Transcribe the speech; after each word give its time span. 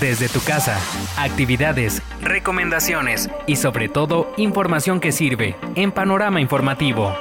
desde 0.00 0.28
tu 0.28 0.40
casa. 0.40 0.78
Actividades, 1.16 2.02
recomendaciones 2.20 3.30
y 3.46 3.56
sobre 3.56 3.88
todo 3.88 4.32
información 4.36 5.00
que 5.00 5.12
sirve 5.12 5.56
en 5.74 5.92
Panorama 5.92 6.40
Informativo. 6.40 7.14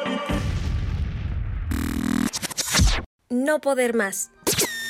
No 3.29 3.59
poder 3.59 3.93
más. 3.93 4.31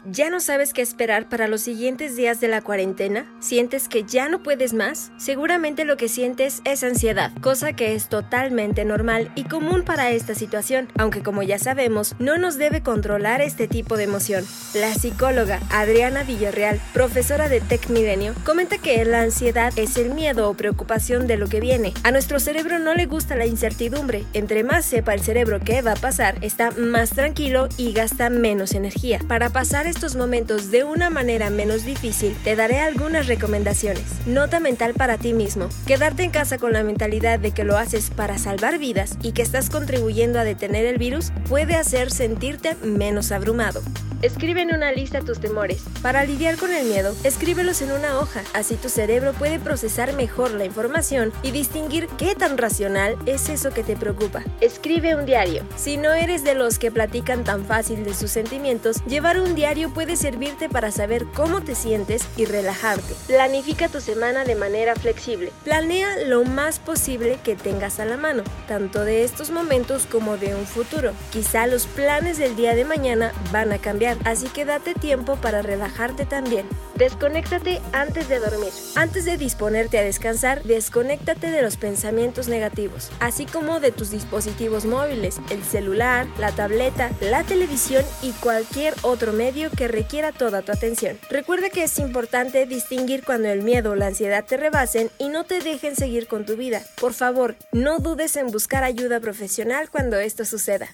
¿Ya 0.08 0.30
no 0.30 0.40
sabes 0.40 0.72
qué 0.72 0.84
esperar 0.84 1.30
para 1.30 1.48
los 1.48 1.62
siguientes 1.62 2.16
días 2.16 2.40
de 2.40 2.48
la 2.48 2.62
cuarentena? 2.62 3.26
¿Sientes 3.40 3.90
que 3.90 4.04
ya 4.04 4.30
no 4.30 4.44
puedes 4.44 4.72
más? 4.72 5.12
Seguramente 5.18 5.84
lo 5.84 5.98
que 5.98 6.10
sientes 6.10 6.62
es 6.64 6.84
ansiedad, 6.84 7.32
cosa 7.42 7.74
que 7.74 7.96
es 7.96 8.08
totalmente 8.08 8.86
normal 8.86 9.32
y 9.34 9.46
común 9.46 9.82
para 9.82 10.12
esta 10.12 10.36
situación, 10.36 10.90
aunque 11.00 11.24
como 11.24 11.42
ya 11.42 11.58
sabemos, 11.58 12.16
no 12.20 12.38
nos 12.38 12.58
debe 12.58 12.84
controlar 12.84 13.42
este 13.42 13.68
tipo 13.68 13.98
de 13.98 14.04
emoción. 14.04 14.46
La 14.76 14.94
psicóloga 14.94 15.60
Adriana 15.72 16.22
Villarreal, 16.22 16.80
profesora 16.94 17.50
de 17.50 17.60
Tech 17.60 17.90
Milenio, 17.90 18.36
comenta 18.46 18.78
que 18.78 19.04
la 19.06 19.22
ansiedad 19.22 19.74
es 19.76 19.98
el 19.98 20.12
miedo 20.12 20.52
o 20.52 20.54
preocupación 20.54 21.26
de 21.26 21.38
lo 21.38 21.48
que 21.48 21.60
viene. 21.60 21.96
A 22.04 22.12
nuestro 22.12 22.40
cerebro 22.40 22.78
no 22.78 22.94
le 22.94 23.08
gusta 23.08 23.36
la 23.36 23.48
incertidumbre. 23.48 24.24
Entre 24.34 24.64
más 24.64 24.86
sepa 24.86 25.16
el 25.16 25.22
cerebro 25.22 25.62
qué 25.66 25.82
va 25.82 25.94
a 25.94 25.96
pasar, 25.96 26.38
está 26.42 26.70
más 26.70 27.10
tranquilo 27.10 27.70
y 27.76 27.92
gasta 27.94 28.30
menos 28.30 28.74
energía. 28.74 29.20
Para 29.28 29.50
pasar 29.50 29.88
estos 29.96 30.18
momentos 30.18 30.72
de 30.72 30.84
una 30.84 31.10
manera 31.10 31.50
menos 31.50 31.86
difícil, 31.86 32.36
te 32.44 32.58
daré 32.58 32.80
algunas 32.80 33.28
recomendaciones. 33.28 34.04
Nota 34.26 34.60
mental 34.60 34.94
para 34.94 35.18
ti 35.18 35.32
mismo. 35.32 35.70
Quedarte 35.88 36.24
en 36.24 36.32
casa 36.32 36.58
con 36.58 36.74
la 36.74 36.84
mentalidad 36.84 37.40
de 37.40 37.52
que 37.52 37.64
lo 37.64 37.78
haces 37.78 38.10
para 38.10 38.38
salvar 38.38 38.78
vidas 38.78 39.18
y 39.24 39.32
que 39.32 39.42
estás 39.42 39.70
contribuyendo 39.70 40.38
a 40.38 40.44
detener 40.44 40.86
el 40.86 40.98
virus 40.98 41.32
puede 41.48 41.76
hacer 41.76 42.12
sentirte 42.12 42.76
menos 42.84 43.32
abrumado. 43.32 43.82
Escribe 44.22 44.62
en 44.62 44.74
una 44.74 44.92
lista 44.92 45.22
tus 45.22 45.40
temores. 45.40 45.84
Para 46.02 46.24
lidiar 46.24 46.58
con 46.58 46.74
el 46.74 46.86
miedo, 46.88 47.14
escríbelos 47.24 47.82
en 47.84 47.92
una 47.92 48.18
hoja. 48.18 48.42
Así 48.54 48.76
tu 48.76 48.90
cerebro 48.90 49.34
puede 49.34 49.60
procesar 49.60 50.14
mejor 50.14 50.52
la 50.52 50.66
información 50.66 51.32
y 51.44 51.52
distinguir 51.52 52.08
qué 52.18 52.34
tan 52.34 52.58
racional 52.58 53.18
es 53.28 53.50
eso 53.50 53.72
que 53.72 53.84
te 53.84 53.96
preocupa. 53.96 54.44
Escribe 54.62 55.16
un 55.16 55.26
diario. 55.26 55.64
Si 55.76 55.98
no 55.98 56.14
eres 56.14 56.44
de 56.44 56.56
los 56.56 56.80
que 56.80 56.92
platican 56.92 57.44
tan 57.44 57.66
fácil 57.66 58.04
de 58.04 58.16
sus 58.16 58.32
sentimientos, 58.32 59.04
llevar 59.06 59.40
un 59.40 59.54
diario 59.54 59.85
puede 59.90 60.16
servirte 60.16 60.70
para 60.70 60.92
saber 60.92 61.26
cómo 61.34 61.62
te 61.62 61.76
sientes 61.76 62.26
y 62.38 62.46
relajarte. 62.46 63.14
Planifica 63.28 63.90
tu 63.90 64.02
semana 64.02 64.44
de 64.44 64.56
manera 64.56 64.96
flexible. 64.96 65.52
Planea 65.64 66.18
lo 66.26 66.44
más 66.44 66.80
posible 66.80 67.40
que 67.44 67.56
tengas 67.56 68.00
a 68.00 68.06
la 68.06 68.18
mano, 68.18 68.44
tanto 68.68 69.04
de 69.04 69.24
estos 69.24 69.52
momentos 69.52 70.06
como 70.06 70.38
de 70.38 70.56
un 70.56 70.66
futuro. 70.66 71.12
Quizá 71.32 71.68
los 71.68 71.86
planes 71.88 72.38
del 72.38 72.56
día 72.56 72.76
de 72.76 72.86
mañana 72.86 73.32
van 73.52 73.72
a 73.72 73.78
cambiar 73.78 74.18
así 74.26 74.48
que 74.48 74.66
date 74.66 74.94
tiempo 74.94 75.36
para 75.38 75.62
relajarte 75.62 76.26
también. 76.26 76.66
Desconéctate 76.98 77.82
antes 77.92 78.30
de 78.30 78.40
dormir. 78.40 78.72
Antes 78.96 79.26
de 79.26 79.36
disponerte 79.38 80.00
a 80.00 80.04
descansar, 80.04 80.64
desconéctate 80.64 81.52
de 81.52 81.62
los 81.62 81.76
pensamientos 81.76 82.48
negativos, 82.48 83.12
así 83.20 83.46
como 83.46 83.82
de 83.82 83.92
tus 83.92 84.12
dispositivos 84.12 84.86
móviles, 84.86 85.42
el 85.50 85.62
celular, 85.64 86.26
la 86.40 86.54
tableta, 86.54 87.12
la 87.20 87.44
televisión 87.44 88.06
y 88.22 88.32
cualquier 88.32 88.94
otro 89.02 89.34
medio 89.34 89.70
que 89.72 89.90
requiera 89.90 90.32
toda 90.32 90.62
tu 90.62 90.72
atención. 90.72 91.20
Recuerda 91.30 91.70
que 91.70 91.84
es 91.84 92.00
importante 92.00 92.66
distinguir 92.66 93.26
cuando 93.26 93.50
el 93.50 93.62
miedo 93.62 93.92
o 93.92 93.96
la 93.96 94.08
ansiedad 94.08 94.46
te 94.46 94.56
rebasen 94.56 95.12
y 95.18 95.28
no 95.28 95.44
te 95.44 95.60
dejen 95.60 95.98
seguir 95.98 96.28
con 96.28 96.46
tu 96.46 96.56
vida. 96.56 96.82
Por 97.02 97.14
favor, 97.14 97.56
no 97.74 98.00
dudes 98.00 98.38
en 98.38 98.48
buscar 98.48 98.86
ayuda 98.86 99.20
profesional 99.20 99.90
cuando 99.90 100.18
esto 100.18 100.46
suceda. 100.46 100.88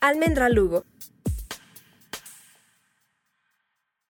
Almendra 0.00 0.50
Lugo 0.50 0.84